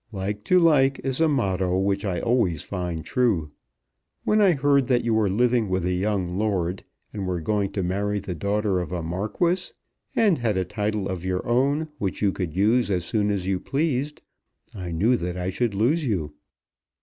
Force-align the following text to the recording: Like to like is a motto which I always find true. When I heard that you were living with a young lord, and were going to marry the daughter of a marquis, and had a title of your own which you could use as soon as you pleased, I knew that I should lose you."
Like 0.11 0.43
to 0.45 0.57
like 0.59 0.97
is 1.03 1.21
a 1.21 1.27
motto 1.27 1.77
which 1.77 2.05
I 2.05 2.19
always 2.21 2.63
find 2.63 3.05
true. 3.05 3.51
When 4.23 4.41
I 4.41 4.53
heard 4.53 4.87
that 4.87 5.03
you 5.03 5.13
were 5.13 5.29
living 5.29 5.69
with 5.69 5.85
a 5.85 5.93
young 5.93 6.39
lord, 6.39 6.83
and 7.13 7.27
were 7.27 7.39
going 7.39 7.71
to 7.73 7.83
marry 7.83 8.17
the 8.19 8.33
daughter 8.33 8.79
of 8.79 8.91
a 8.91 9.03
marquis, 9.03 9.73
and 10.15 10.39
had 10.39 10.57
a 10.57 10.65
title 10.65 11.07
of 11.07 11.23
your 11.23 11.47
own 11.47 11.87
which 11.99 12.19
you 12.19 12.31
could 12.31 12.55
use 12.55 12.89
as 12.89 13.05
soon 13.05 13.29
as 13.29 13.45
you 13.45 13.59
pleased, 13.59 14.23
I 14.73 14.91
knew 14.91 15.17
that 15.17 15.37
I 15.37 15.51
should 15.51 15.75
lose 15.75 16.03
you." 16.07 16.33